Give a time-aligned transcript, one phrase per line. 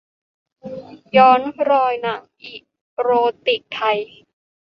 [1.17, 2.53] ย้อนรอยหนังอี
[2.99, 3.09] โร
[3.45, 3.99] ติกไทย